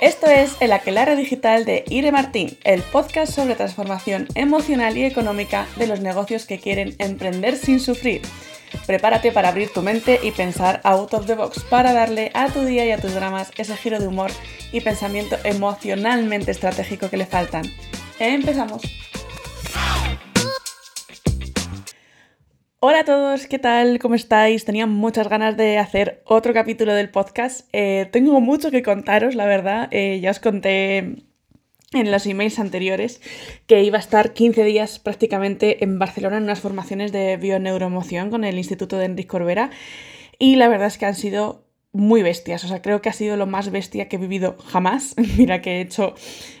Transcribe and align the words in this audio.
Esto 0.00 0.28
es 0.28 0.56
El 0.60 0.72
Aquelarre 0.72 1.14
Digital 1.14 1.66
de 1.66 1.84
Ire 1.90 2.10
Martín, 2.10 2.56
el 2.64 2.80
podcast 2.80 3.34
sobre 3.34 3.54
transformación 3.54 4.28
emocional 4.34 4.96
y 4.96 5.04
económica 5.04 5.66
de 5.76 5.86
los 5.86 6.00
negocios 6.00 6.46
que 6.46 6.58
quieren 6.58 6.94
emprender 6.98 7.54
sin 7.54 7.80
sufrir. 7.80 8.22
Prepárate 8.86 9.30
para 9.30 9.50
abrir 9.50 9.70
tu 9.74 9.82
mente 9.82 10.18
y 10.22 10.30
pensar 10.30 10.80
out 10.84 11.12
of 11.12 11.26
the 11.26 11.34
box 11.34 11.62
para 11.64 11.92
darle 11.92 12.30
a 12.32 12.48
tu 12.48 12.64
día 12.64 12.86
y 12.86 12.92
a 12.92 12.98
tus 12.98 13.12
dramas 13.12 13.50
ese 13.58 13.76
giro 13.76 14.00
de 14.00 14.08
humor 14.08 14.30
y 14.72 14.80
pensamiento 14.80 15.36
emocionalmente 15.44 16.50
estratégico 16.50 17.10
que 17.10 17.18
le 17.18 17.26
faltan. 17.26 17.70
Empezamos. 18.18 18.80
Hola 22.82 23.00
a 23.00 23.04
todos, 23.04 23.46
¿qué 23.46 23.58
tal? 23.58 23.98
¿Cómo 23.98 24.14
estáis? 24.14 24.64
Tenía 24.64 24.86
muchas 24.86 25.28
ganas 25.28 25.54
de 25.54 25.76
hacer 25.76 26.22
otro 26.24 26.54
capítulo 26.54 26.94
del 26.94 27.10
podcast. 27.10 27.68
Eh, 27.74 28.08
tengo 28.10 28.40
mucho 28.40 28.70
que 28.70 28.82
contaros, 28.82 29.34
la 29.34 29.44
verdad. 29.44 29.88
Eh, 29.90 30.18
ya 30.22 30.30
os 30.30 30.40
conté 30.40 30.96
en 31.92 32.10
los 32.10 32.24
emails 32.24 32.58
anteriores 32.58 33.20
que 33.66 33.84
iba 33.84 33.98
a 33.98 34.00
estar 34.00 34.32
15 34.32 34.64
días 34.64 34.98
prácticamente 34.98 35.84
en 35.84 35.98
Barcelona 35.98 36.38
en 36.38 36.44
unas 36.44 36.60
formaciones 36.60 37.12
de 37.12 37.36
bioneuroemoción 37.36 38.30
con 38.30 38.44
el 38.44 38.56
Instituto 38.56 38.96
de 38.96 39.04
Enrique 39.04 39.28
Corbera 39.28 39.70
y 40.38 40.56
la 40.56 40.68
verdad 40.68 40.86
es 40.86 40.96
que 40.96 41.04
han 41.04 41.16
sido 41.16 41.66
muy 41.92 42.22
bestias. 42.22 42.64
O 42.64 42.68
sea, 42.68 42.82
creo 42.82 43.00
que 43.02 43.08
ha 43.08 43.12
sido 43.12 43.36
lo 43.36 43.46
más 43.46 43.70
bestia 43.70 44.08
que 44.08 44.16
he 44.16 44.18
vivido 44.18 44.56
jamás. 44.66 45.14
Mira 45.38 45.60
que 45.60 45.78
he 45.78 45.80
hecho 45.80 46.14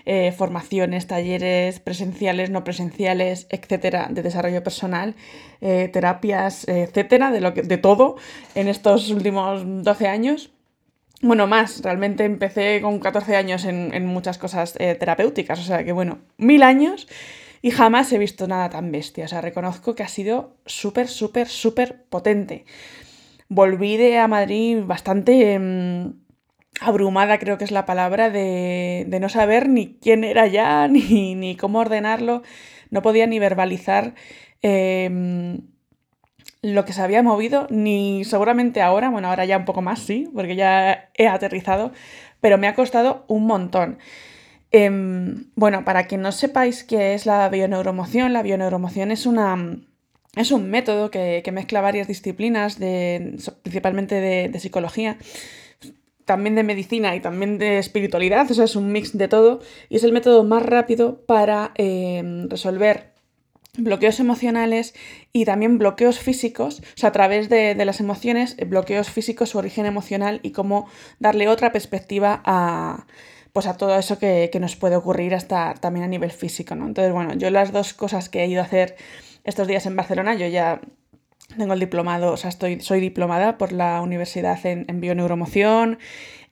eh, 0.04 0.32
formaciones, 0.32 1.06
talleres 1.06 1.80
presenciales, 1.80 2.50
no 2.50 2.64
presenciales, 2.64 3.46
etcétera, 3.50 4.08
de 4.10 4.22
desarrollo 4.22 4.62
personal, 4.62 5.14
eh, 5.60 5.88
terapias, 5.92 6.66
etcétera, 6.66 7.30
de, 7.30 7.40
lo 7.40 7.52
de 7.52 7.78
todo 7.78 8.16
en 8.54 8.68
estos 8.68 9.10
últimos 9.10 9.62
12 9.64 10.08
años. 10.08 10.50
Bueno, 11.22 11.46
más, 11.46 11.82
realmente 11.82 12.24
empecé 12.24 12.80
con 12.80 12.98
14 12.98 13.36
años 13.36 13.66
en, 13.66 13.92
en 13.92 14.06
muchas 14.06 14.38
cosas 14.38 14.74
eh, 14.78 14.94
terapéuticas, 14.94 15.60
o 15.60 15.62
sea 15.62 15.84
que 15.84 15.92
bueno, 15.92 16.20
mil 16.38 16.62
años 16.62 17.06
y 17.60 17.72
jamás 17.72 18.10
he 18.12 18.18
visto 18.18 18.48
nada 18.48 18.70
tan 18.70 18.90
bestia. 18.90 19.26
O 19.26 19.28
sea, 19.28 19.42
reconozco 19.42 19.94
que 19.94 20.02
ha 20.02 20.08
sido 20.08 20.56
súper, 20.64 21.08
súper, 21.08 21.46
súper 21.46 22.04
potente 22.08 22.64
volví 23.50 23.98
de 23.98 24.18
a 24.18 24.28
Madrid 24.28 24.78
bastante 24.86 25.52
em, 25.54 26.14
abrumada, 26.80 27.38
creo 27.38 27.58
que 27.58 27.64
es 27.64 27.72
la 27.72 27.84
palabra, 27.84 28.30
de, 28.30 29.06
no 29.20 29.28
saber 29.28 29.68
ni 29.68 29.98
quién 30.00 30.24
era 30.24 30.46
ya, 30.46 30.88
ni, 30.88 31.56
cómo 31.56 31.80
ordenarlo. 31.80 32.42
No 32.90 33.02
podía 33.02 33.26
ni 33.26 33.38
verbalizar 33.38 34.14
em, 34.62 35.60
lo 36.62 36.84
que 36.84 36.92
se 36.92 37.02
había 37.02 37.22
movido, 37.22 37.66
ni 37.70 38.24
seguramente 38.24 38.82
ahora, 38.82 39.10
bueno, 39.10 39.28
ahora 39.28 39.44
ya 39.44 39.58
un 39.58 39.64
poco 39.64 39.82
más, 39.82 40.00
sí, 40.00 40.28
porque 40.34 40.56
ya 40.56 41.10
he 41.14 41.28
aterrizado, 41.28 41.92
pero 42.40 42.58
me 42.58 42.68
ha 42.68 42.74
costado 42.74 43.24
un 43.28 43.46
montón. 43.46 43.98
Em, 44.72 45.50
bueno, 45.56 45.84
para 45.84 46.06
quien 46.06 46.22
no 46.22 46.32
sepáis 46.32 46.84
qué 46.84 47.14
es 47.14 47.26
la 47.26 47.48
bioneuromoción, 47.48 48.32
la 48.32 48.42
bioneuromoción 48.42 49.10
es 49.10 49.26
una 49.26 49.56
es 50.36 50.52
un 50.52 50.70
método 50.70 51.10
que, 51.10 51.42
mezcla 51.52 51.80
varias 51.80 52.06
disciplinas, 52.06 52.78
de, 52.78 53.36
principalmente 53.62 54.14
de, 54.16 54.60
psicología, 54.60 55.18
también 56.24 56.54
de 56.54 56.62
medicina 56.62 57.16
y 57.16 57.20
también 57.20 57.58
de 57.58 57.78
espiritualidad, 57.78 58.48
o 58.50 58.54
sea, 58.54 58.64
es 58.64 58.76
un 58.76 58.92
mix 58.92 59.16
de 59.16 59.26
todo 59.26 59.60
y 59.88 59.96
es 59.96 60.04
el 60.04 60.12
método 60.12 60.44
más 60.44 60.64
rápido 60.64 61.24
para 61.26 61.72
em, 61.74 62.48
resolver 62.48 63.10
bloqueos 63.76 64.20
emocionales 64.20 64.94
y 65.32 65.44
también 65.44 65.78
bloqueos 65.78 66.20
físicos, 66.20 66.80
o 66.80 66.98
sea, 66.98 67.08
a 67.08 67.12
través 67.12 67.48
de, 67.48 67.74
las 67.84 67.98
emociones, 67.98 68.56
bloqueos 68.68 69.10
físicos, 69.10 69.50
su 69.50 69.58
origen 69.58 69.86
emocional 69.86 70.38
y 70.44 70.52
cómo 70.52 70.88
darle 71.18 71.48
otra 71.48 71.72
perspectiva 71.72 72.40
a, 72.44 73.06
pues 73.52 73.66
a 73.66 73.76
todo 73.76 73.96
eso 73.98 74.18
que, 74.18 74.50
que, 74.52 74.60
nos 74.60 74.76
puede 74.76 74.94
ocurrir 74.94 75.34
hasta 75.34 75.74
también 75.74 76.04
a 76.04 76.08
nivel 76.08 76.30
físico, 76.30 76.76
¿no? 76.76 76.86
Entonces, 76.86 77.12
bueno, 77.12 77.34
yo 77.34 77.50
las 77.50 77.72
dos 77.72 77.94
cosas 77.94 78.28
que 78.28 78.44
he 78.44 78.46
ido 78.46 78.60
a 78.60 78.64
hacer 78.64 78.96
estos 79.44 79.66
días 79.66 79.86
en 79.86 79.96
Barcelona. 79.96 80.34
Yo 80.34 80.46
ya 80.46 80.80
tengo 81.56 81.74
el 81.74 81.80
diplomado, 81.80 82.32
o 82.32 82.36
sea, 82.36 82.50
estoy, 82.50 82.80
soy 82.80 83.00
diplomada 83.00 83.58
por 83.58 83.72
la 83.72 84.00
universidad 84.02 84.64
en, 84.66 84.84
en 84.88 85.00
bioneuromoción 85.00 85.98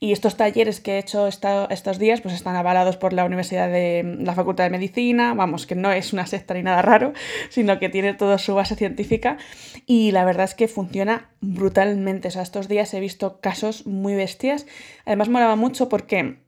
y 0.00 0.12
estos 0.12 0.36
talleres 0.36 0.80
que 0.80 0.92
he 0.92 0.98
hecho 0.98 1.26
estos 1.26 1.98
días 1.98 2.20
pues 2.20 2.34
están 2.34 2.54
avalados 2.54 2.96
por 2.96 3.12
la 3.12 3.24
Universidad 3.24 3.68
de 3.68 4.18
la 4.20 4.34
Facultad 4.34 4.64
de 4.64 4.70
Medicina, 4.70 5.34
vamos, 5.34 5.66
que 5.66 5.74
no 5.74 5.90
es 5.90 6.12
una 6.12 6.26
secta 6.26 6.54
ni 6.54 6.62
nada 6.62 6.82
raro, 6.82 7.12
sino 7.48 7.80
que 7.80 7.88
tiene 7.88 8.14
toda 8.14 8.38
su 8.38 8.54
base 8.54 8.76
científica 8.76 9.38
y 9.86 10.12
la 10.12 10.24
verdad 10.24 10.44
es 10.44 10.54
que 10.54 10.68
funciona 10.68 11.30
brutalmente. 11.40 12.28
O 12.28 12.30
sea, 12.30 12.42
estos 12.42 12.68
días 12.68 12.94
he 12.94 13.00
visto 13.00 13.40
casos 13.40 13.86
muy 13.86 14.14
bestias. 14.14 14.66
Además, 15.04 15.28
molaba 15.28 15.56
mucho 15.56 15.88
porque 15.88 16.38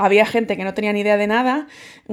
había 0.00 0.24
gente 0.24 0.56
que 0.56 0.64
no 0.64 0.72
tenía 0.72 0.94
ni 0.94 1.00
idea 1.00 1.18
de 1.18 1.26
nada, 1.26 1.66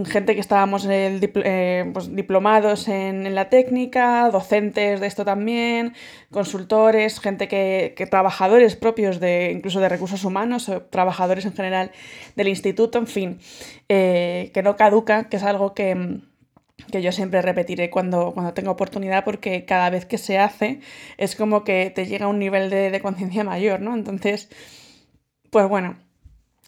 gente 0.05 0.35
que 0.35 0.41
estábamos 0.41 0.85
eh, 0.89 1.89
pues, 1.93 2.13
diplomados 2.13 2.89
en, 2.89 3.33
la 3.33 3.47
técnica, 3.47 4.29
docentes 4.29 4.99
de 4.99 5.07
esto 5.07 5.23
también, 5.23 5.93
consultores, 6.29 7.21
gente 7.21 7.47
que, 7.47 7.95
trabajadores 8.11 8.75
propios 8.75 9.21
de 9.21 9.53
incluso 9.53 9.79
de 9.79 9.87
recursos 9.87 10.25
humanos, 10.25 10.67
o 10.67 10.81
trabajadores 10.81 11.45
en 11.45 11.53
general 11.53 11.91
del 12.35 12.49
instituto, 12.49 12.97
en 12.97 13.07
fin, 13.07 13.39
eh, 13.87 14.51
que 14.53 14.63
no 14.63 14.75
caduca, 14.75 15.29
que 15.29 15.37
es 15.37 15.43
algo 15.43 15.73
que, 15.73 16.19
yo 16.91 17.11
siempre 17.13 17.41
repetiré 17.41 17.89
cuando, 17.89 18.33
cuando 18.33 18.53
tengo 18.53 18.71
oportunidad, 18.71 19.23
porque 19.23 19.63
cada 19.63 19.89
vez 19.89 20.05
que 20.05 20.17
se 20.17 20.39
hace 20.39 20.81
es 21.17 21.37
como 21.37 21.63
que 21.63 21.89
te 21.95 22.05
llega 22.05 22.25
a 22.25 22.29
un 22.29 22.39
nivel 22.39 22.69
de 22.69 22.99
conciencia 23.01 23.45
mayor, 23.45 23.79
¿no? 23.79 23.95
Entonces, 23.95 24.49
pues 25.49 25.67
bueno, 25.69 25.95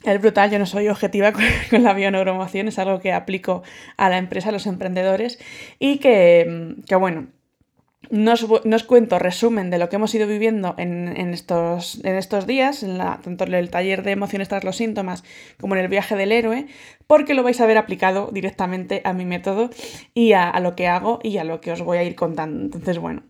es 0.04 0.22
brutal, 0.22 0.50
yo 0.50 0.60
no 0.60 0.66
soy 0.66 0.88
objetiva 0.88 1.32
con, 1.70 1.84
la 1.84 1.94
bioneuromoción, 1.94 2.68
es 2.68 2.80
algo 2.80 3.00
que 3.00 3.12
aplico 3.12 3.64
a 3.98 4.10
la 4.10 4.18
empresa, 4.18 4.50
a 4.50 4.52
los 4.52 4.68
emprendedores 4.68 5.40
y 5.80 5.98
que, 5.98 6.76
bueno, 7.00 7.28
no 8.10 8.34
os, 8.34 8.84
cuento 8.86 9.20
resumen 9.20 9.70
de 9.70 9.78
lo 9.78 9.90
que 9.90 9.98
hemos 9.98 10.16
ido 10.16 10.26
viviendo 10.26 10.74
en, 10.78 11.34
estos, 11.34 12.04
en 12.04 12.16
estos, 12.16 12.48
días, 12.48 12.82
en 12.82 12.98
tanto 12.98 13.44
en 13.44 13.54
el 13.54 13.70
taller 13.70 14.04
de 14.04 14.12
emociones 14.12 14.48
tras 14.48 14.64
los 14.64 14.78
síntomas 14.78 15.24
como 15.60 15.76
en 15.76 15.82
el 15.82 15.90
viaje 15.90 16.16
del 16.16 16.32
héroe, 16.32 16.68
porque 17.06 17.34
lo 17.34 17.44
vais 17.44 17.60
a 17.62 17.66
ver 17.66 17.78
aplicado 17.78 18.30
directamente 18.32 19.02
a 19.04 19.14
mi 19.14 19.26
método 19.26 19.70
y 20.14 20.32
a, 20.32 20.50
a 20.50 20.60
lo 20.60 20.76
que 20.76 20.88
hago 20.88 21.20
y 21.22 21.38
a 21.38 21.44
lo 21.44 21.62
que 21.62 21.72
os 21.72 21.82
voy 21.82 21.98
a 21.98 22.04
ir 22.04 22.16
contando. 22.16 22.64
Entonces, 22.64 22.98
bueno, 22.98 23.24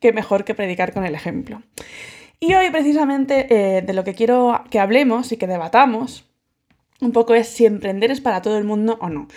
qué 0.00 0.12
mejor 0.12 0.44
que 0.44 0.54
predicar 0.54 0.94
con 0.94 1.04
el 1.04 1.14
ejemplo. 1.14 1.62
Y 2.42 2.54
hoy 2.54 2.70
precisamente 2.70 3.46
eh, 3.50 3.82
de 3.82 3.92
lo 3.92 4.02
que 4.02 4.14
quiero 4.14 4.64
que 4.68 4.80
hablemos 4.80 5.30
y 5.30 5.36
que 5.36 5.46
debatamos 5.46 6.28
un 7.00 7.12
poco 7.12 7.34
es 7.34 7.46
si 7.46 7.66
emprender 7.66 8.10
es 8.10 8.20
para 8.20 8.42
todo 8.42 8.58
el 8.58 8.64
mundo 8.64 8.98
o 9.00 9.08
no. 9.08 9.28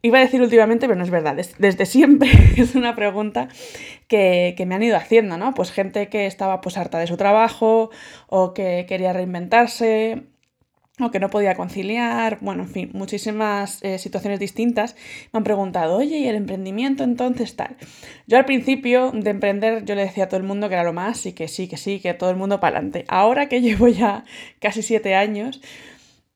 Iba 0.00 0.16
a 0.16 0.20
decir 0.22 0.40
últimamente, 0.40 0.86
pero 0.86 0.96
no 0.96 1.04
es 1.04 1.10
verdad. 1.10 1.36
Desde 1.58 1.84
siempre 1.84 2.30
es 2.56 2.76
una 2.76 2.96
pregunta 2.96 3.48
que, 4.08 4.54
que, 4.56 4.64
me 4.64 4.74
han 4.74 4.82
ido 4.82 4.96
haciendo, 4.96 5.36
¿no? 5.36 5.52
Pues 5.52 5.70
gente 5.70 6.08
que 6.08 6.24
estaba 6.24 6.62
pues 6.62 6.78
harta 6.78 6.98
de 6.98 7.08
su 7.08 7.18
trabajo 7.18 7.90
o 8.28 8.54
que 8.54 8.86
quería 8.88 9.12
reinventarse 9.12 10.22
o 11.00 11.10
que 11.10 11.18
no 11.18 11.28
podía 11.28 11.56
conciliar, 11.56 12.38
bueno, 12.40 12.62
en 12.62 12.68
fin, 12.68 12.90
muchísimas 12.92 13.82
eh, 13.82 13.98
situaciones 13.98 14.38
distintas, 14.38 14.94
me 15.32 15.38
han 15.38 15.44
preguntado, 15.44 15.96
oye, 15.96 16.18
¿y 16.18 16.28
el 16.28 16.36
emprendimiento 16.36 17.02
entonces 17.02 17.56
tal? 17.56 17.76
Yo 18.28 18.38
al 18.38 18.44
principio 18.44 19.10
de 19.12 19.30
emprender 19.30 19.84
yo 19.84 19.96
le 19.96 20.02
decía 20.02 20.24
a 20.24 20.28
todo 20.28 20.38
el 20.38 20.46
mundo 20.46 20.68
que 20.68 20.74
era 20.74 20.84
lo 20.84 20.92
más 20.92 21.26
y 21.26 21.32
que 21.32 21.48
sí, 21.48 21.66
que 21.66 21.76
sí, 21.76 21.98
que 21.98 22.14
todo 22.14 22.30
el 22.30 22.36
mundo 22.36 22.60
para 22.60 22.76
adelante. 22.76 23.04
Ahora 23.08 23.48
que 23.48 23.60
llevo 23.60 23.88
ya 23.88 24.24
casi 24.60 24.82
siete 24.82 25.16
años, 25.16 25.60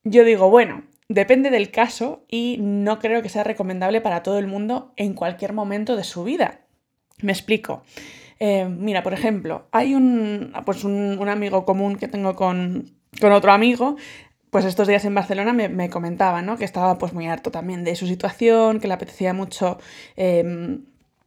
yo 0.03 0.25
digo, 0.25 0.51
bueno, 0.51 0.83
depende 1.09 1.51
del 1.51 1.71
caso 1.71 2.25
y 2.29 2.57
no 2.61 2.99
creo 2.99 3.23
que 3.23 3.29
sea 3.29 3.45
recomendable 3.45 4.01
para 4.01 4.25
todo 4.25 4.39
el 4.39 4.49
mundo 4.49 4.93
en 4.97 5.15
cualquier 5.15 5.53
momento 5.53 5.95
de 5.95 6.05
su 6.05 6.25
vida. 6.25 6.63
Me 7.23 7.31
explico. 7.33 7.85
Eh, 8.41 8.67
mira, 8.69 9.03
por 9.03 9.15
ejemplo, 9.15 9.67
hay 9.73 9.95
un, 9.95 10.53
pues 10.65 10.85
un, 10.85 11.29
amigo 11.29 11.65
común 11.65 11.97
que 11.97 12.07
tengo 12.07 12.37
con, 12.37 12.93
con 13.21 13.33
otro 13.33 13.53
amigo 13.53 13.97
pues 14.51 14.65
estos 14.65 14.89
días 14.89 15.05
en 15.05 15.15
Barcelona 15.15 15.53
me, 15.53 15.91
comentaba, 15.91 16.43
¿no? 16.43 16.57
Que 16.57 16.65
estaba 16.65 16.99
pues 16.99 17.13
muy 17.13 17.27
harto 17.27 17.51
también 17.51 17.85
de 17.85 17.97
su 17.97 18.07
situación, 18.07 18.81
que 18.81 18.89
le 18.89 18.95
apetecía 18.95 19.33
mucho 19.35 19.79
em, 20.17 20.85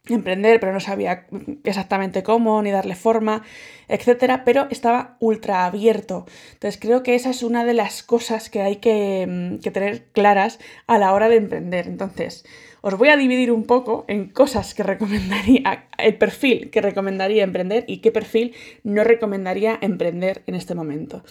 emprender, 0.08 0.60
pero 0.60 0.74
no 0.74 0.80
sabía 0.80 1.28
exactamente 1.64 2.24
cómo, 2.24 2.62
ni 2.62 2.72
darle 2.72 2.96
forma, 2.96 3.44
etcétera, 3.88 4.44
pero 4.44 4.68
estaba 4.72 5.18
ultra 5.20 5.66
abierto. 5.66 6.26
Entonces 6.54 6.80
creo 6.80 7.04
que 7.04 7.16
esa 7.16 7.30
es 7.30 7.44
una 7.44 7.66
de 7.66 7.74
las 7.74 8.02
cosas 8.04 8.50
que 8.50 8.62
hay 8.62 8.78
que, 8.78 9.22
em, 9.22 9.60
que 9.60 9.72
tener 9.72 10.06
claras 10.12 10.60
a 10.88 10.98
la 10.98 11.14
hora 11.14 11.30
de 11.30 11.38
emprender. 11.38 11.88
Entonces, 11.88 12.44
os 12.82 12.98
voy 12.98 13.10
a 13.10 13.18
dividir 13.18 13.52
un 13.52 13.66
poco 13.66 14.06
en 14.08 14.30
cosas 14.30 14.74
que 14.74 14.84
recomendaría, 14.84 15.88
el 16.00 16.18
perfil 16.18 16.72
que 16.72 16.82
recomendaría 16.82 17.44
emprender 17.44 17.86
y 17.88 17.98
qué 17.98 18.12
perfil 18.12 18.56
no 18.84 19.04
recomendaría 19.04 19.78
emprender 19.82 20.42
en 20.48 20.56
este 20.56 20.74
momento. 20.74 21.24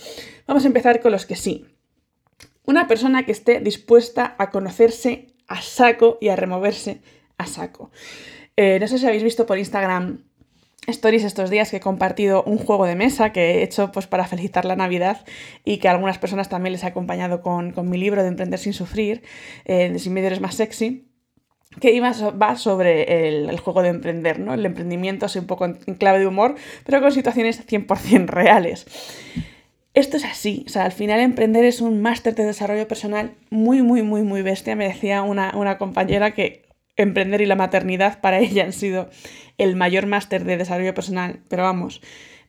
Vamos 0.47 0.65
a 0.65 0.69
empezar 0.69 1.01
con 1.01 1.13
los 1.13 1.27
que 1.27 1.37
sí. 1.37 1.67
Una 2.71 2.87
persona 2.87 3.27
que 3.27 3.33
esté 3.33 3.59
dispuesta 3.59 4.37
a 4.39 4.51
conocerse 4.51 5.27
a 5.49 5.61
saco 5.61 6.19
y 6.21 6.29
a 6.29 6.37
removerse 6.37 7.01
a 7.37 7.49
saco. 7.49 7.91
Eh, 8.57 8.79
no 8.81 8.87
sé 8.87 8.99
si 8.99 9.07
habéis 9.09 9.25
visto 9.25 9.45
por 9.45 9.59
Instagram 9.59 10.23
stories 10.87 11.25
estos 11.25 11.51
días 11.51 11.73
que 11.73 11.79
he 11.79 11.81
compartido 11.81 12.45
un 12.45 12.59
juego 12.59 12.87
de 12.87 12.95
mesa 12.95 13.33
que 13.33 13.41
he 13.41 13.63
hecho 13.65 13.91
pues 13.91 14.07
para 14.07 14.25
felicitar 14.29 14.67
la 14.67 14.77
Navidad 14.77 15.25
y 15.65 15.79
que 15.79 15.89
a 15.89 15.91
algunas 15.91 16.19
personas 16.19 16.49
también 16.49 16.73
les 16.73 16.85
he 16.85 16.87
acompañado 16.87 17.43
con, 17.43 17.75
mi 17.91 17.99
libro 17.99 18.23
de 18.23 18.29
Emprender 18.29 18.61
sin 18.61 18.73
sufrir, 18.73 19.25
eh, 19.65 19.91
de 19.91 19.99
Sin 19.99 20.13
medio 20.13 20.29
eres 20.29 20.41
más 20.41 20.55
sexy 20.55 21.11
que 21.81 21.93
iba, 21.93 22.13
va 22.41 22.55
sobre 22.55 23.29
el, 23.49 23.59
juego 23.59 23.83
de 23.83 23.89
emprender, 23.89 24.39
¿no? 24.39 24.55
El 24.55 24.65
emprendimiento 24.65 25.27
así 25.27 25.41
un 25.41 25.47
poco 25.47 25.65
en, 25.65 25.75
clave 25.75 26.21
de 26.21 26.29
humor, 26.29 26.55
pero 26.85 27.01
con 27.01 27.11
situaciones 27.11 27.67
100% 27.67 28.27
reales. 28.27 28.87
Esto 30.01 30.17
es 30.17 30.25
así, 30.25 30.65
o 30.67 30.71
sea, 30.71 30.87
al 30.87 30.93
final 30.93 31.21
emprender 31.21 31.67
es 31.67 31.83
un 31.83 32.01
máster 32.01 32.35
de 32.35 32.47
desarrollo 32.47 32.89
personal 32.89 33.35
muy, 33.51 33.83
muy, 33.83 34.03
muy, 34.03 34.23
muy 34.23 34.41
bestia. 34.41 34.75
Me 34.75 34.89
decía 34.89 35.23
una, 35.23 35.53
una 35.55 35.77
compañera 35.77 36.31
que 36.31 36.65
emprender 36.97 37.43
y 37.43 37.47
la 37.47 37.55
maternidad 37.55 38.19
para 38.23 38.39
ella 38.41 38.65
han 38.65 38.73
sido 38.73 39.11
el 39.59 39.77
mayor 39.77 40.07
máster 40.07 40.45
de 40.45 40.57
desarrollo 40.57 40.95
personal, 40.95 41.41
pero 41.51 41.65
vamos, 41.65 42.01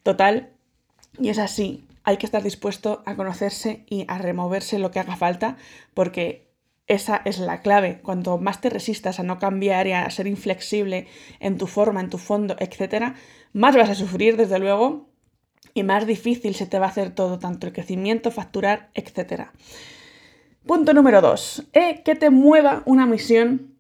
total. 0.02 0.52
Y 1.20 1.28
es 1.28 1.40
así, 1.40 1.84
hay 2.06 2.16
que 2.16 2.26
estar 2.26 2.42
dispuesto 2.42 3.04
a 3.06 3.18
conocerse 3.18 3.84
y 3.86 4.06
a 4.08 4.18
removerse 4.18 4.80
lo 4.80 4.92
que 4.92 5.02
haga 5.02 5.18
falta, 5.18 5.58
porque 5.94 6.48
esa 6.88 7.22
es 7.26 7.38
la 7.38 7.62
clave. 7.62 8.00
Cuanto 8.02 8.38
más 8.38 8.62
te 8.62 8.70
resistas 8.70 9.20
a 9.20 9.24
no 9.24 9.40
cambiar 9.40 9.88
y 9.88 9.92
a 9.92 10.10
ser 10.10 10.28
inflexible 10.28 11.08
en 11.42 11.58
tu 11.58 11.68
forma, 11.68 12.00
en 12.00 12.10
tu 12.10 12.18
fondo, 12.18 12.56
etc., 12.60 13.14
más 13.52 13.76
vas 13.76 13.90
a 13.90 13.96
sufrir, 13.96 14.38
desde 14.38 14.58
luego, 14.58 15.11
y 15.74 15.84
más 15.84 16.06
difícil 16.06 16.56
se 16.56 16.66
te 16.66 16.80
va 16.80 16.88
a 16.88 16.90
hacer 16.90 17.12
todo, 17.12 17.40
tanto 17.40 17.68
el 17.68 17.74
crecimiento, 17.74 18.32
facturar, 18.32 18.90
etc. 18.94 19.50
Punto 20.66 20.94
número 20.94 21.22
dos, 21.22 21.64
eh, 21.74 22.02
que 22.04 22.16
te 22.16 22.30
mueva 22.30 22.84
una 22.86 23.06
misión 23.06 23.72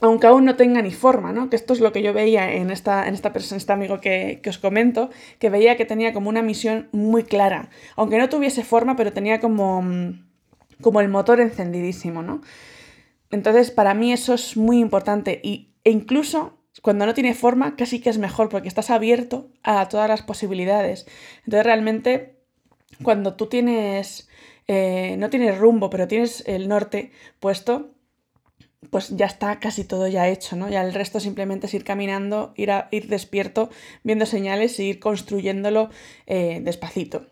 aunque 0.00 0.26
aún 0.26 0.44
no 0.44 0.56
tenga 0.56 0.80
ni 0.82 0.92
forma, 0.92 1.32
¿no? 1.32 1.50
Que 1.50 1.56
esto 1.56 1.74
es 1.74 1.80
lo 1.80 1.92
que 1.92 2.02
yo 2.02 2.12
veía 2.12 2.54
en 2.54 2.70
esta, 2.70 3.06
en 3.06 3.14
esta 3.14 3.32
persona, 3.32 3.58
este 3.58 3.72
amigo 3.72 4.00
que, 4.00 4.40
os 4.48 4.58
comento, 4.58 5.10
que 5.38 5.50
veía 5.50 5.76
que 5.76 5.84
tenía 5.84 6.12
como 6.12 6.30
una 6.30 6.42
misión 6.42 6.88
muy 6.92 7.24
clara, 7.24 7.68
aunque 7.96 8.18
no 8.18 8.28
tuviese 8.28 8.64
forma, 8.64 8.96
pero 8.96 9.12
tenía 9.12 9.40
como, 9.40 9.84
como 10.80 11.00
el 11.00 11.08
motor 11.08 11.40
encendidísimo, 11.40 12.22
¿no? 12.22 12.40
Entonces, 13.30 13.70
para 13.70 13.94
mí 13.94 14.12
eso 14.12 14.34
es 14.34 14.56
muy 14.56 14.78
importante 14.78 15.40
y, 15.42 15.74
e 15.84 15.90
incluso 15.90 16.58
cuando 16.82 17.06
no 17.06 17.14
tiene 17.14 17.34
forma, 17.34 17.76
casi 17.76 18.00
que 18.00 18.10
es 18.10 18.18
mejor 18.18 18.48
porque 18.48 18.68
estás 18.68 18.90
abierto 18.90 19.48
a 19.62 19.88
todas 19.88 20.08
las 20.08 20.22
posibilidades. 20.22 21.06
Entonces, 21.44 21.64
realmente, 21.64 22.36
cuando 23.02 23.34
tú 23.34 23.46
tienes, 23.46 24.28
eh, 24.68 25.16
no 25.18 25.30
tienes 25.30 25.58
rumbo, 25.58 25.90
pero 25.90 26.08
tienes 26.08 26.44
el 26.46 26.68
norte 26.68 27.12
puesto, 27.40 27.90
pues 28.90 29.10
ya 29.10 29.26
está 29.26 29.60
casi 29.60 29.84
todo 29.84 30.08
ya 30.08 30.28
hecho, 30.28 30.56
¿no? 30.56 30.70
Ya 30.70 30.82
el 30.82 30.94
resto 30.94 31.20
simplemente 31.20 31.66
es 31.66 31.74
ir 31.74 31.84
caminando, 31.84 32.54
ir, 32.56 32.70
a, 32.70 32.88
ir 32.90 33.08
despierto, 33.08 33.70
viendo 34.04 34.24
señales 34.24 34.78
e 34.78 34.84
ir 34.84 35.00
construyéndolo 35.00 35.90
eh, 36.26 36.60
despacito. 36.62 37.26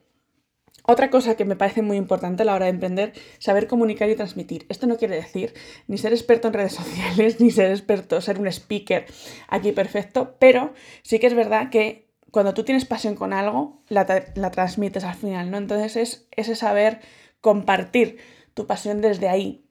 Otra 0.90 1.11
cosa 1.11 1.37
que 1.37 1.44
me 1.44 1.55
parece 1.55 1.82
muy 1.82 1.99
importante 1.99 2.43
a 2.43 2.46
la 2.46 2.55
hora 2.55 2.64
de 2.64 2.70
emprender, 2.70 3.12
saber 3.38 3.67
comunicar 3.67 4.08
y 4.08 4.17
transmitir. 4.17 4.64
Esto 4.70 4.87
no 4.87 4.96
quiere 4.96 5.17
decir 5.17 5.52
ni 5.87 5.99
ser 5.99 6.14
experto 6.14 6.49
en 6.49 6.55
redes 6.55 6.73
sociales, 6.81 7.43
ni 7.43 7.50
ser 7.50 7.70
experto, 7.70 8.23
ser 8.23 8.40
un 8.40 8.46
speaker 8.46 9.05
aquí 9.49 9.73
perfecto, 9.73 10.37
pero 10.38 10.73
sí 11.02 11.19
que 11.19 11.26
es 11.26 11.35
verdad 11.35 11.69
que 11.69 12.08
cuando 12.31 12.55
tú 12.55 12.64
tienes 12.64 12.87
pasión 12.87 13.17
con 13.17 13.35
algo, 13.35 13.82
la, 13.90 14.06
la 14.35 14.50
transmites 14.50 15.05
al 15.05 15.14
final, 15.14 15.50
¿no? 15.50 15.58
Entonces 15.58 15.96
es 15.96 16.26
ese 16.31 16.55
saber 16.55 17.00
compartir 17.43 18.17
tu 18.55 18.67
pasión 18.67 19.02
desde 19.02 19.29
ahí, 19.29 19.69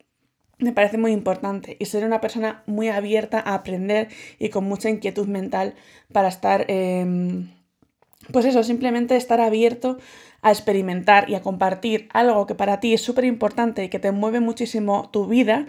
me 0.59 0.71
parece 0.71 0.99
muy 0.99 1.13
importante 1.13 1.77
y 1.79 1.85
ser 1.85 2.05
una 2.05 2.21
persona 2.21 2.63
muy 2.67 2.89
abierta 2.89 3.39
a 3.39 3.55
aprender 3.55 4.09
y 4.37 4.49
con 4.49 4.65
mucha 4.65 4.89
inquietud 4.89 5.27
mental 5.27 5.73
para 6.13 6.27
estar, 6.27 6.65
em, 6.67 7.49
pues 8.31 8.45
eso, 8.45 8.63
simplemente 8.63 9.15
estar 9.15 9.39
abierto 9.41 9.97
a 10.41 10.51
experimentar 10.51 11.29
y 11.29 11.35
a 11.35 11.41
compartir 11.41 12.09
algo 12.13 12.45
que 12.45 12.55
para 12.55 12.79
ti 12.79 12.93
es 12.93 13.01
súper 13.01 13.25
importante 13.25 13.83
y 13.83 13.89
que 13.89 13.99
te 13.99 14.11
mueve 14.11 14.39
muchísimo 14.39 15.09
tu 15.11 15.27
vida 15.27 15.65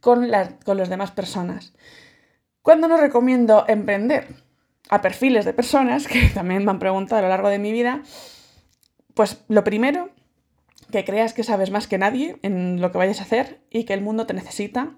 con, 0.00 0.30
con 0.64 0.76
las 0.76 0.88
demás 0.88 1.10
personas. 1.10 1.74
¿Cuándo 2.62 2.88
no 2.88 2.96
recomiendo 2.96 3.64
emprender? 3.68 4.26
A 4.88 5.02
perfiles 5.02 5.44
de 5.44 5.52
personas 5.52 6.06
que 6.06 6.28
también 6.34 6.64
me 6.64 6.70
han 6.70 6.78
preguntado 6.78 7.18
a 7.18 7.22
lo 7.22 7.28
largo 7.28 7.48
de 7.48 7.58
mi 7.58 7.72
vida. 7.72 8.02
Pues 9.14 9.44
lo 9.48 9.64
primero 9.64 10.10
que 10.90 11.04
creas 11.04 11.32
que 11.32 11.42
sabes 11.42 11.70
más 11.70 11.86
que 11.86 11.98
nadie 11.98 12.38
en 12.42 12.80
lo 12.80 12.92
que 12.92 12.98
vayas 12.98 13.20
a 13.20 13.24
hacer 13.24 13.60
y 13.70 13.84
que 13.84 13.94
el 13.94 14.00
mundo 14.00 14.26
te 14.26 14.34
necesita, 14.34 14.94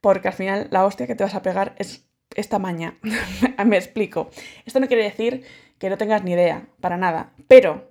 porque 0.00 0.28
al 0.28 0.34
final 0.34 0.68
la 0.70 0.84
hostia 0.84 1.06
que 1.06 1.14
te 1.14 1.24
vas 1.24 1.34
a 1.34 1.42
pegar 1.42 1.74
es 1.78 2.08
esta 2.34 2.58
maña. 2.58 2.98
Me 3.66 3.76
explico. 3.76 4.30
Esto 4.64 4.80
no 4.80 4.86
quiere 4.86 5.04
decir 5.04 5.44
que 5.78 5.90
no 5.90 5.98
tengas 5.98 6.24
ni 6.24 6.32
idea, 6.32 6.66
para 6.80 6.96
nada, 6.96 7.32
pero 7.46 7.88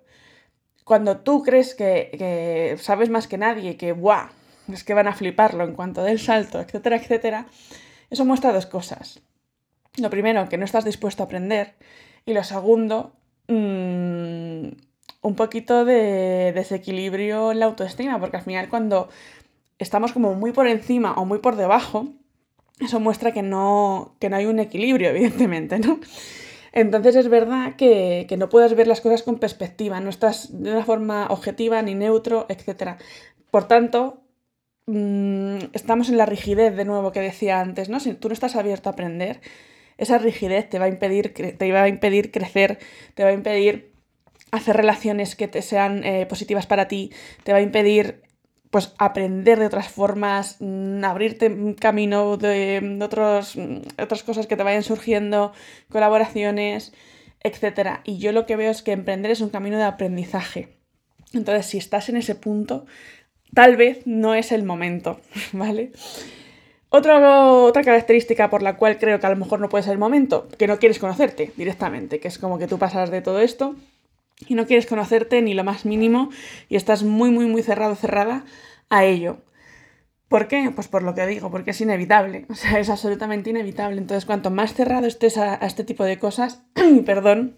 cuando 0.88 1.18
tú 1.18 1.44
crees 1.44 1.76
que, 1.76 2.78
sabes 2.80 3.10
más 3.10 3.28
que 3.28 3.38
nadie, 3.38 3.76
que 3.76 3.92
¡buah! 3.92 4.30
Es 4.72 4.86
que 4.86 4.94
van 4.94 5.08
a 5.08 5.14
fliparlo 5.14 5.66
en 5.66 5.74
cuanto 5.74 6.02
del 6.02 6.18
salto, 6.20 6.62
etcétera, 6.62 6.96
etcétera, 6.96 7.46
eso 8.10 8.24
muestra 8.24 8.54
dos 8.54 8.66
cosas. 8.66 9.22
Lo 9.98 10.10
primero, 10.10 10.48
que 10.48 10.58
no 10.58 10.66
estás 10.66 10.86
dispuesto 10.86 11.24
a 11.24 11.26
aprender. 11.26 11.76
Y 12.26 12.34
lo 12.34 12.44
segundo, 12.44 13.14
mmm, 13.48 14.68
un 15.22 15.36
poquito 15.36 15.84
de 15.84 16.54
desequilibrio 16.54 17.52
en 17.52 17.60
la 17.60 17.66
autoestima, 17.66 18.20
porque 18.20 18.38
al 18.38 18.44
final 18.44 18.70
cuando 18.70 19.10
estamos 19.80 20.14
como 20.14 20.36
muy 20.36 20.52
por 20.52 20.68
encima 20.68 21.14
o 21.14 21.26
muy 21.26 21.40
por 21.40 21.56
debajo, 21.56 22.08
eso 22.80 23.00
muestra 23.00 23.34
que 23.34 23.42
no, 23.42 24.16
que 24.20 24.30
no 24.30 24.38
hay 24.38 24.46
un 24.46 24.60
equilibrio, 24.60 25.10
evidentemente, 25.12 25.80
¿no? 25.80 26.00
Entonces 26.72 27.16
es 27.16 27.30
verdad 27.30 27.76
que, 27.76 28.28
no 28.38 28.50
puedes 28.50 28.76
ver 28.76 28.88
las 28.88 29.02
cosas 29.02 29.24
con 29.24 29.40
perspectiva, 29.40 30.00
no 30.00 30.10
estás 30.10 30.62
de 30.62 30.72
una 30.72 30.86
forma 30.86 31.28
objetiva 31.30 31.82
ni 31.82 31.96
neutro, 31.96 32.46
etc. 32.50 32.98
Por 33.52 33.68
tanto, 33.68 34.22
mm, 34.86 35.58
estamos 35.74 36.10
en 36.10 36.18
la 36.18 36.26
rigidez 36.26 36.76
de 36.76 36.86
nuevo 36.86 37.12
que 37.12 37.22
decía 37.22 37.60
antes, 37.62 37.90
¿no? 37.90 38.00
Si 38.00 38.14
tú 38.14 38.30
no 38.30 38.34
estás 38.34 38.56
abierto 38.56 38.90
a 38.90 38.94
aprender, 38.94 39.42
esa 39.98 40.18
rigidez 40.18 40.70
te 40.70 40.80
va 40.80 40.86
a 40.86 40.90
impedir, 40.90 41.34
te 41.34 41.78
a 41.78 41.88
impedir 41.88 42.32
crecer, 42.32 42.80
te 43.16 43.24
va 43.24 43.30
a 43.30 43.34
impedir 43.34 43.92
hacer 44.52 44.78
relaciones 44.78 45.36
que 45.36 45.48
te 45.48 45.62
sean 45.62 46.04
eh, 46.04 46.26
positivas 46.26 46.68
para 46.68 46.88
ti, 46.88 47.12
te 47.44 47.52
va 47.52 47.60
a 47.60 47.62
impedir 47.62 48.22
pues 48.78 48.94
aprender 49.00 49.58
de 49.58 49.66
otras 49.66 49.88
formas, 49.88 50.58
mm, 50.60 51.04
abrirte 51.04 51.48
un 51.48 51.74
camino 51.74 52.38
de, 52.38 53.00
otros, 53.02 53.56
mm, 53.56 53.78
otras 54.00 54.22
cosas 54.22 54.46
que 54.46 54.56
te 54.56 54.62
vayan 54.62 54.84
surgiendo, 54.84 55.52
colaboraciones, 55.90 56.94
etc. 57.42 58.02
Y 58.04 58.20
yo 58.20 58.32
lo 58.34 58.46
que 58.46 58.56
veo 58.56 58.70
es 58.70 58.84
que 58.84 58.92
emprender 58.92 59.32
es 59.32 59.42
un 59.42 59.50
camino 59.50 59.78
de 59.78 59.84
aprendizaje. 59.84 60.78
Entonces, 61.34 61.66
si 61.66 61.80
estás 61.80 62.10
en 62.10 62.18
ese 62.18 62.36
punto, 62.36 62.86
tal 63.52 63.78
vez 63.78 64.06
no 64.06 64.36
es 64.36 64.52
el 64.52 64.62
momento, 64.62 65.22
¿vale? 65.54 65.92
Otra, 66.90 67.42
otra 67.42 67.82
característica 67.82 68.52
por 68.52 68.62
la 68.62 68.78
cual 68.78 69.00
creo 69.00 69.20
que 69.20 69.26
a 69.26 69.32
lo 69.32 69.38
mejor 69.38 69.60
no 69.60 69.70
puede 69.70 69.86
ser 69.86 69.94
el 69.94 69.98
momento, 69.98 70.50
que 70.60 70.68
no 70.68 70.78
quieres 70.78 71.00
conocerte 71.00 71.52
directamente, 71.58 72.20
que 72.20 72.28
es 72.28 72.38
como 72.38 72.60
que 72.60 72.68
tú 72.68 72.78
pasas 72.78 73.10
de 73.10 73.24
todo 73.24 73.40
esto 73.40 73.76
y 74.46 74.56
no 74.56 74.68
quieres 74.68 74.86
conocerte 74.86 75.42
ni 75.42 75.54
lo 75.54 75.64
más 75.64 75.86
mínimo 75.86 76.30
y 76.70 76.76
estás 76.76 77.04
muy, 77.04 77.32
muy, 77.32 77.46
muy 77.46 77.64
cerrado, 77.64 77.96
cerrada 77.96 78.46
a 78.90 79.06
ello. 79.06 79.38
¿Por 80.28 80.48
qué? 80.48 80.72
Pues 80.76 80.88
por 80.88 81.04
lo 81.04 81.16
que 81.16 81.26
digo, 81.26 81.50
porque 81.50 81.72
es 81.72 81.80
inevitable, 81.80 82.46
o 82.50 82.56
sea, 82.56 82.80
es 82.80 82.90
absolutamente 82.90 83.50
inevitable. 83.50 83.98
Entonces, 83.98 84.26
cuanto 84.26 84.52
más 84.52 84.74
cerrado 84.74 85.08
estés 85.08 85.38
a, 85.38 85.56
este 85.56 85.86
tipo 85.86 86.04
de 86.04 86.20
cosas, 86.20 86.64
perdón, 87.06 87.56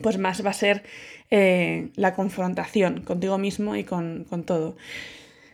pues 0.00 0.16
más 0.16 0.44
va 0.44 0.50
a 0.50 0.54
ser 0.54 0.84
eh, 1.30 1.90
la 1.96 2.14
confrontación 2.14 3.02
contigo 3.02 3.36
mismo 3.36 3.76
y 3.76 3.84
con, 3.84 4.24
con, 4.28 4.44
todo. 4.44 4.76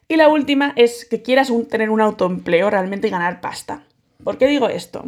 Y 0.06 0.16
la 0.16 0.28
última 0.28 0.72
es 0.76 1.06
que 1.06 1.22
quieras 1.22 1.52
tener 1.68 1.90
un 1.90 2.00
autoempleo 2.00 2.70
realmente 2.70 3.08
y 3.08 3.10
ganar 3.10 3.40
pasta. 3.40 3.84
¿Por 4.22 4.38
qué 4.38 4.46
digo 4.46 4.68
esto? 4.68 5.04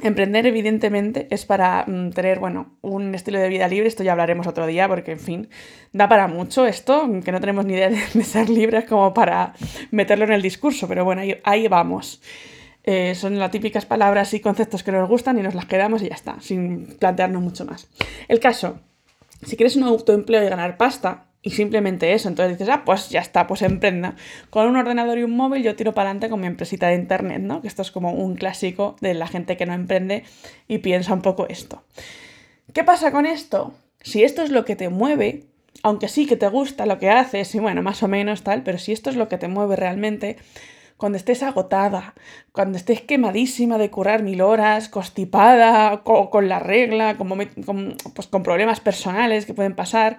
Emprender, 0.00 0.46
evidentemente, 0.46 1.26
es 1.30 1.44
para 1.44 1.84
mm, 1.86 2.10
tener, 2.10 2.38
bueno, 2.38 2.78
un 2.80 3.14
estilo 3.14 3.38
de 3.38 3.48
vida 3.48 3.68
libre. 3.68 3.88
Esto 3.88 4.02
ya 4.02 4.12
hablaremos 4.12 4.46
otro 4.46 4.66
día, 4.66 4.88
porque, 4.88 5.12
en 5.12 5.20
fin, 5.20 5.48
da 5.92 6.08
para 6.08 6.28
mucho 6.28 6.64
esto, 6.66 7.08
que 7.22 7.30
no 7.30 7.40
tenemos 7.40 7.66
ni 7.66 7.74
idea 7.74 7.90
de, 7.90 8.24
ser 8.24 8.48
libres 8.48 8.84
como 8.84 9.12
para 9.12 9.54
meterlo 9.90 10.24
en 10.24 10.32
el 10.32 10.42
discurso, 10.42 10.88
pero 10.88 11.04
bueno, 11.04 11.22
ahí, 11.44 11.68
vamos. 11.68 12.22
Eh, 12.84 13.14
son 13.14 13.38
las 13.38 13.50
típicas 13.50 13.86
palabras 13.86 14.32
y 14.34 14.40
conceptos 14.40 14.82
que 14.82 14.90
nos 14.92 15.08
gustan 15.08 15.38
y 15.38 15.42
nos 15.42 15.54
las 15.54 15.66
quedamos 15.66 16.02
y 16.02 16.08
ya 16.08 16.14
está, 16.14 16.40
sin 16.40 16.96
plantearnos 16.98 17.42
mucho 17.42 17.64
más. 17.64 17.88
El 18.28 18.40
caso, 18.40 18.80
si 19.42 19.56
quieres 19.56 19.76
un 19.76 19.84
autoempleo 19.84 20.42
y 20.42 20.48
ganar 20.48 20.76
pasta, 20.76 21.26
y 21.42 21.50
simplemente 21.50 22.12
eso. 22.12 22.28
Entonces 22.28 22.58
dices, 22.58 22.72
ah, 22.72 22.84
pues 22.84 23.10
ya 23.10 23.20
está, 23.20 23.46
pues 23.46 23.62
emprenda. 23.62 24.14
Con 24.50 24.68
un 24.68 24.76
ordenador 24.76 25.18
y 25.18 25.24
un 25.24 25.36
móvil 25.36 25.62
yo 25.62 25.74
tiro 25.74 25.92
para 25.92 26.10
adelante 26.10 26.30
con 26.30 26.40
mi 26.40 26.46
empresita 26.46 26.88
de 26.88 26.94
internet, 26.94 27.42
¿no? 27.42 27.60
Que 27.60 27.68
esto 27.68 27.82
es 27.82 27.90
como 27.90 28.12
un 28.12 28.36
clásico 28.36 28.96
de 29.00 29.14
la 29.14 29.26
gente 29.26 29.56
que 29.56 29.66
no 29.66 29.74
emprende 29.74 30.22
y 30.68 30.78
piensa 30.78 31.12
un 31.12 31.22
poco 31.22 31.48
esto. 31.48 31.82
¿Qué 32.72 32.84
pasa 32.84 33.10
con 33.10 33.26
esto? 33.26 33.74
Si 34.00 34.22
esto 34.22 34.42
es 34.42 34.50
lo 34.50 34.64
que 34.64 34.76
te 34.76 34.88
mueve, 34.88 35.44
aunque 35.82 36.08
sí 36.08 36.26
que 36.26 36.36
te 36.36 36.48
gusta 36.48 36.86
lo 36.86 36.98
que 36.98 37.10
haces 37.10 37.54
y 37.54 37.58
bueno, 37.58 37.82
más 37.82 38.02
o 38.02 38.08
menos 38.08 38.42
tal, 38.42 38.62
pero 38.62 38.78
si 38.78 38.92
esto 38.92 39.10
es 39.10 39.16
lo 39.16 39.28
que 39.28 39.38
te 39.38 39.48
mueve 39.48 39.76
realmente, 39.76 40.36
cuando 40.96 41.18
estés 41.18 41.42
agotada, 41.42 42.14
cuando 42.52 42.78
estés 42.78 43.00
quemadísima 43.00 43.78
de 43.78 43.90
currar 43.90 44.22
mil 44.22 44.40
horas, 44.40 44.88
constipada, 44.88 46.04
con, 46.04 46.48
la 46.48 46.60
regla, 46.60 47.16
con, 47.16 47.28
pues, 48.14 48.28
con 48.28 48.42
problemas 48.44 48.78
personales 48.78 49.44
que 49.44 49.54
pueden 49.54 49.74
pasar, 49.74 50.18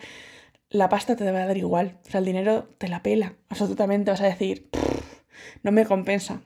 la 0.73 0.89
pasta 0.89 1.15
te 1.15 1.31
va 1.31 1.43
a 1.43 1.45
dar 1.45 1.57
igual. 1.57 1.99
O 2.05 2.09
sea, 2.09 2.19
el 2.19 2.25
dinero 2.25 2.67
te 2.79 2.87
la 2.87 3.03
pela. 3.03 3.35
Absolutamente 3.47 4.11
vas 4.11 4.21
a 4.21 4.25
decir, 4.25 4.69
no 5.61 5.71
me 5.71 5.85
compensa. 5.85 6.41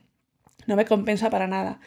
No 0.68 0.76
me 0.76 0.86
compensa 0.86 1.30
para 1.30 1.48
nada. 1.48 1.80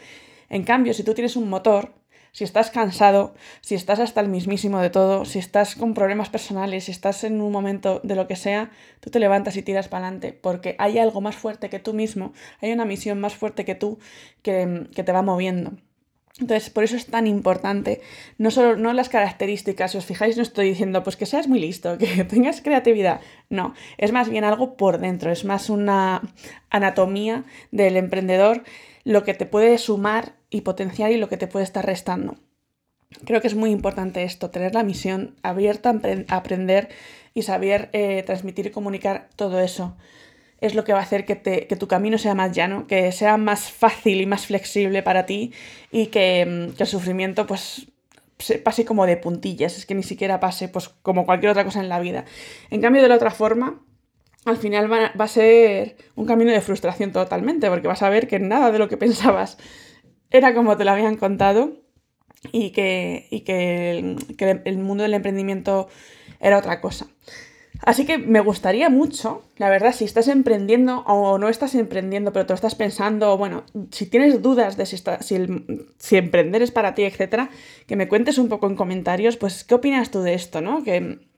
En 0.48 0.64
cambio, 0.64 0.94
si 0.94 1.04
tú 1.04 1.12
tienes 1.12 1.36
un 1.36 1.50
motor, 1.50 1.94
si 2.32 2.44
estás 2.44 2.70
cansado, 2.70 3.34
si 3.60 3.74
estás 3.74 4.00
hasta 4.00 4.22
el 4.22 4.28
mismísimo 4.28 4.80
de 4.80 4.88
todo, 4.88 5.26
si 5.26 5.38
estás 5.38 5.76
con 5.76 5.92
problemas 5.92 6.30
personales, 6.30 6.84
si 6.84 6.92
estás 6.92 7.24
en 7.24 7.42
un 7.42 7.52
momento 7.52 8.00
de 8.04 8.16
lo 8.16 8.26
que 8.26 8.36
sea, 8.36 8.70
tú 9.00 9.10
te 9.10 9.18
levantas 9.18 9.56
y 9.56 9.62
tiras 9.62 9.88
para 9.88 10.06
adelante, 10.06 10.32
porque 10.32 10.76
hay 10.78 10.98
algo 10.98 11.20
más 11.20 11.36
fuerte 11.36 11.68
que 11.68 11.78
tú 11.78 11.92
mismo, 11.92 12.32
hay 12.62 12.72
una 12.72 12.86
misión 12.86 13.20
más 13.20 13.34
fuerte 13.34 13.66
que 13.66 13.74
tú 13.74 13.98
que, 14.42 14.88
que 14.94 15.04
te 15.04 15.12
va 15.12 15.20
moviendo. 15.22 15.72
Entonces, 16.38 16.70
por 16.70 16.84
eso 16.84 16.96
es 16.96 17.06
tan 17.06 17.26
importante, 17.26 18.00
no 18.38 18.50
solo 18.50 18.76
no 18.76 18.92
las 18.92 19.08
características, 19.08 19.92
si 19.92 19.98
os 19.98 20.06
fijáis, 20.06 20.36
no 20.36 20.42
estoy 20.42 20.68
diciendo 20.68 21.02
pues 21.02 21.16
que 21.16 21.26
seas 21.26 21.48
muy 21.48 21.58
listo, 21.60 21.98
que 21.98 22.24
tengas 22.24 22.62
creatividad, 22.62 23.20
no, 23.48 23.74
es 23.98 24.12
más 24.12 24.28
bien 24.28 24.44
algo 24.44 24.76
por 24.76 24.98
dentro, 24.98 25.30
es 25.32 25.44
más 25.44 25.68
una 25.68 26.22
anatomía 26.70 27.44
del 27.72 27.96
emprendedor, 27.96 28.62
lo 29.04 29.24
que 29.24 29.34
te 29.34 29.46
puede 29.46 29.76
sumar 29.78 30.34
y 30.50 30.60
potenciar 30.62 31.10
y 31.10 31.16
lo 31.16 31.28
que 31.28 31.36
te 31.36 31.46
puede 31.46 31.64
estar 31.64 31.84
restando. 31.84 32.36
Creo 33.24 33.40
que 33.40 33.48
es 33.48 33.56
muy 33.56 33.70
importante 33.70 34.22
esto, 34.22 34.50
tener 34.50 34.74
la 34.74 34.84
misión 34.84 35.34
abierta 35.42 35.92
aprender 36.28 36.88
y 37.34 37.42
saber 37.42 37.90
eh, 37.92 38.22
transmitir 38.24 38.66
y 38.66 38.70
comunicar 38.70 39.28
todo 39.36 39.60
eso. 39.60 39.96
Es 40.60 40.74
lo 40.74 40.84
que 40.84 40.92
va 40.92 41.00
a 41.00 41.02
hacer 41.02 41.24
que, 41.24 41.76
tu 41.78 41.88
camino 41.88 42.18
sea 42.18 42.34
más 42.34 42.52
llano, 42.52 42.86
que 42.86 43.12
sea 43.12 43.36
más 43.36 43.70
fácil 43.70 44.20
y 44.20 44.26
más 44.26 44.46
flexible 44.46 45.02
para 45.02 45.26
ti 45.26 45.52
y 45.90 46.06
que, 46.06 46.44
mm, 46.46 46.80
el 46.80 46.86
sufrimiento 46.86 47.46
pues 47.46 47.86
pase 48.64 48.84
como 48.84 49.06
de 49.06 49.16
puntillas, 49.18 49.76
es 49.76 49.86
que 49.86 49.94
ni 49.94 50.02
siquiera 50.02 50.40
pase 50.40 50.68
pues 50.68 50.88
como 50.88 51.26
cualquier 51.26 51.50
otra 51.50 51.64
cosa 51.64 51.80
en 51.80 51.88
la 51.88 52.00
vida. 52.00 52.24
En 52.70 52.80
cambio 52.80 53.02
de 53.02 53.08
la 53.08 53.16
otra 53.16 53.30
forma, 53.30 53.80
al 54.44 54.56
final 54.56 54.90
va, 54.90 55.10
a 55.16 55.28
ser 55.28 55.96
un 56.16 56.26
camino 56.26 56.50
de 56.50 56.60
frustración 56.60 57.12
totalmente, 57.12 57.68
porque 57.68 57.88
vas 57.88 58.02
a 58.02 58.08
ver 58.08 58.26
que 58.26 58.38
nada 58.38 58.72
de 58.72 58.78
lo 58.78 58.88
que 58.88 58.96
pensabas 58.96 59.58
era 60.30 60.54
como 60.54 60.76
te 60.76 60.84
lo 60.84 60.92
habían 60.92 61.16
contado 61.16 61.72
y 62.52 62.70
que, 62.70 63.26
que, 63.44 63.98
el, 64.64 64.78
mundo 64.78 65.02
del 65.02 65.14
emprendimiento 65.14 65.88
era 66.40 66.58
otra 66.58 66.80
cosa. 66.80 67.06
Así 67.82 68.04
que 68.04 68.18
me 68.18 68.40
gustaría 68.40 68.90
mucho, 68.90 69.42
la 69.56 69.70
verdad, 69.70 69.94
si 69.94 70.04
estás 70.04 70.28
emprendiendo 70.28 70.98
o 71.06 71.38
no 71.38 71.48
estás 71.48 71.74
emprendiendo, 71.74 72.32
pero 72.32 72.44
te 72.44 72.52
lo 72.52 72.56
estás 72.56 72.74
pensando, 72.74 73.36
bueno, 73.38 73.64
si 73.90 74.06
tienes 74.06 74.42
dudas 74.42 74.76
de 74.76 74.84
si, 74.84 74.98
si, 74.98 75.46
si, 75.98 76.16
emprender 76.16 76.62
es 76.62 76.70
para 76.70 76.94
ti, 76.94 77.04
etcétera, 77.04 77.50
que 77.86 77.96
me 77.96 78.08
cuentes 78.08 78.36
un 78.38 78.48
poco 78.48 78.66
en 78.66 78.76
comentarios, 78.76 79.36
pues, 79.38 79.64
¿qué 79.64 79.74
opinas 79.74 80.10
tú 80.10 80.20
de 80.20 80.34
esto, 80.34 80.60
no? 80.60 80.84
Que 80.84 81.29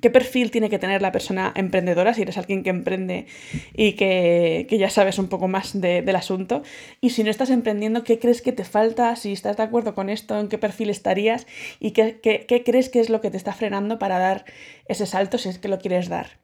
qué 0.00 0.10
perfil 0.10 0.50
tiene 0.50 0.70
que 0.70 0.78
tener 0.78 1.02
la 1.02 1.12
persona 1.12 1.52
emprendedora, 1.54 2.14
si 2.14 2.22
eres 2.22 2.38
alguien 2.38 2.62
que 2.62 2.70
emprende 2.70 3.26
y 3.74 3.92
que, 3.92 4.66
ya 4.70 4.90
sabes 4.90 5.18
un 5.18 5.28
poco 5.28 5.48
más 5.48 5.78
del 5.80 6.16
asunto. 6.16 6.62
Y 7.00 7.10
si 7.10 7.22
no 7.24 7.30
estás 7.30 7.50
emprendiendo, 7.50 8.04
¿qué 8.04 8.18
crees 8.18 8.42
que 8.42 8.52
te 8.52 8.64
falta? 8.64 9.16
Si 9.16 9.32
estás 9.32 9.56
de 9.56 9.62
acuerdo 9.62 9.94
con 9.94 10.08
esto, 10.08 10.38
¿en 10.38 10.48
qué 10.48 10.58
perfil 10.58 10.90
estarías? 10.90 11.46
¿Y 11.80 11.92
qué, 11.92 12.20
qué 12.20 12.62
crees 12.64 12.88
que 12.88 13.00
es 13.00 13.10
lo 13.10 13.20
que 13.20 13.30
te 13.30 13.36
está 13.36 13.52
frenando 13.52 13.98
para 13.98 14.18
dar 14.18 14.44
ese 14.86 15.06
salto 15.06 15.38
si 15.38 15.48
es 15.48 15.58
que 15.58 15.68
lo 15.68 15.78
quieres 15.78 16.08
dar? 16.08 16.38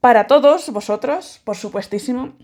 Para 0.00 0.26
todos 0.26 0.70
vosotros, 0.70 1.40
por 1.44 1.56
supuestísimo, 1.56 2.36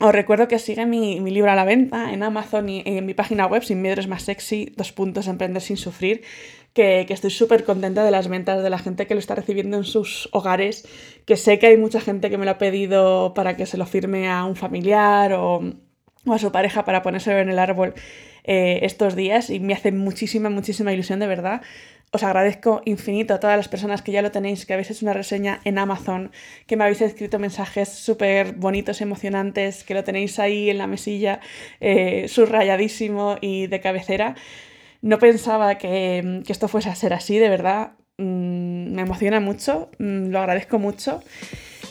os 0.00 0.12
recuerdo 0.12 0.46
que 0.46 0.60
sigue 0.60 0.86
mi, 0.86 1.18
libro 1.18 1.50
a 1.50 1.56
la 1.56 1.64
venta 1.64 2.12
en 2.12 2.22
Amazon 2.22 2.68
y 2.68 2.82
en 2.84 3.04
mi 3.04 3.14
página 3.14 3.46
web, 3.46 3.64
Sin 3.64 3.82
Miedo 3.82 4.00
es 4.00 4.06
más 4.06 4.22
sexy, 4.22 4.72
dos 4.76 4.92
puntos, 4.92 5.26
emprender 5.26 5.60
sin 5.60 5.76
sufrir, 5.76 6.22
que, 6.78 7.12
estoy 7.12 7.30
súper 7.30 7.64
contenta 7.64 8.04
de 8.04 8.12
las 8.12 8.28
ventas, 8.28 8.62
de 8.62 8.70
la 8.70 8.78
gente 8.78 9.08
que 9.08 9.14
lo 9.14 9.18
está 9.18 9.34
recibiendo 9.34 9.76
en 9.76 9.82
sus 9.82 10.28
hogares, 10.30 10.86
que 11.26 11.36
sé 11.36 11.58
que 11.58 11.66
hay 11.66 11.76
mucha 11.76 12.00
gente 12.00 12.30
que 12.30 12.38
me 12.38 12.44
lo 12.44 12.52
ha 12.52 12.58
pedido 12.58 13.34
para 13.34 13.56
que 13.56 13.66
se 13.66 13.76
lo 13.76 13.84
firme 13.84 14.30
a 14.30 14.44
un 14.44 14.54
familiar 14.54 15.32
o, 15.32 15.60
a 16.26 16.38
su 16.38 16.52
pareja 16.52 16.84
para 16.84 17.02
ponérselo 17.02 17.40
en 17.40 17.48
el 17.48 17.58
árbol 17.58 17.94
eh, 18.44 18.78
estos 18.82 19.16
días 19.16 19.50
y 19.50 19.58
me 19.58 19.72
hace 19.72 19.90
muchísima, 19.90 20.50
muchísima 20.50 20.92
ilusión 20.92 21.18
de 21.18 21.26
verdad. 21.26 21.62
Os 22.12 22.22
agradezco 22.22 22.80
infinito 22.84 23.34
a 23.34 23.40
todas 23.40 23.56
las 23.56 23.66
personas 23.66 24.00
que 24.00 24.12
ya 24.12 24.22
lo 24.22 24.30
tenéis, 24.30 24.64
que 24.64 24.72
habéis 24.72 24.92
hecho 24.92 25.04
una 25.04 25.14
reseña 25.14 25.60
en 25.64 25.78
Amazon, 25.78 26.30
que 26.68 26.76
me 26.76 26.84
habéis 26.84 27.00
escrito 27.00 27.40
mensajes 27.40 27.88
súper 27.88 28.52
bonitos, 28.52 29.00
emocionantes, 29.00 29.82
que 29.82 29.94
lo 29.94 30.04
tenéis 30.04 30.38
ahí 30.38 30.70
en 30.70 30.78
la 30.78 30.86
mesilla, 30.86 31.40
eh, 31.80 32.28
subrayadísimo 32.28 33.36
y 33.40 33.66
de 33.66 33.80
cabecera. 33.80 34.36
No 35.00 35.18
pensaba 35.18 35.78
que, 35.78 36.42
esto 36.48 36.68
fuese 36.68 36.88
a 36.88 36.94
ser 36.94 37.12
así, 37.12 37.38
de 37.38 37.48
verdad. 37.48 37.92
Mm, 38.18 38.94
me 38.94 39.02
emociona 39.02 39.40
mucho, 39.40 39.90
mm, 39.98 40.28
lo 40.30 40.40
agradezco 40.40 40.78
mucho 40.78 41.22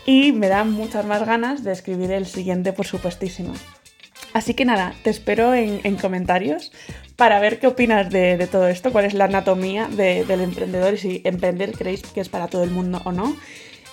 y 0.06 0.34
me 0.34 0.50
da 0.50 0.64
muchas 0.64 1.06
más 1.06 1.26
ganas 1.26 1.64
de 1.64 1.72
escribir 1.72 2.12
el 2.12 2.26
siguiente, 2.26 2.74
por 2.74 2.86
supuestísimo. 2.86 3.54
Así 4.34 4.54
que 4.54 4.66
nada, 4.66 4.94
te 5.04 5.10
espero 5.10 5.54
en, 5.54 5.96
comentarios 5.96 6.72
para 7.16 7.40
ver 7.40 7.60
qué 7.60 7.68
opinas 7.68 8.10
de, 8.10 8.48
todo 8.52 8.68
esto, 8.68 8.92
cuál 8.92 9.06
es 9.06 9.14
la 9.14 9.26
anatomía 9.26 9.88
del 9.88 10.42
emprendedor 10.42 10.94
y 10.94 10.98
si 10.98 11.22
emprender 11.24 11.72
creéis 11.72 12.04
que 12.04 12.22
es 12.22 12.30
para 12.30 12.48
todo 12.48 12.64
el 12.64 12.72
mundo 12.72 13.02
o 13.06 13.12
no. 13.12 13.36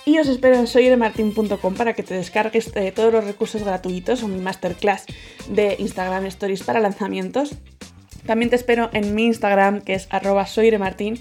Y 0.05 0.19
os 0.19 0.27
espero 0.27 0.55
en 0.57 0.67
soyremartin.com 0.67 1.73
para 1.73 1.93
que 1.93 2.03
te 2.03 2.13
descargues 2.13 2.71
eh, 2.75 2.91
todos 2.91 3.11
los 3.11 3.23
recursos 3.23 3.63
gratuitos 3.63 4.21
o 4.21 4.27
mi 4.27 4.39
masterclass 4.39 5.05
de 5.49 5.77
Instagram 5.79 6.27
Stories 6.27 6.61
para 6.61 6.79
lanzamientos. 6.79 7.55
También 8.25 8.49
te 8.49 8.55
espero 8.55 8.89
en 8.93 9.15
mi 9.15 9.25
Instagram 9.25 9.81
que 9.81 9.93
es 9.93 10.07
arroba 10.09 10.47
soyremartin 10.47 11.19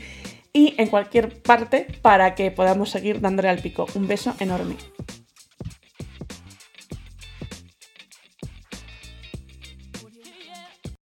y 0.53 0.75
en 0.79 0.89
cualquier 0.89 1.43
parte 1.43 1.87
para 2.01 2.35
que 2.35 2.51
podamos 2.51 2.91
seguir 2.91 3.21
dándole 3.21 3.49
al 3.49 3.59
pico. 3.59 3.87
Un 3.95 4.07
beso 4.07 4.35
enorme. 4.41 4.77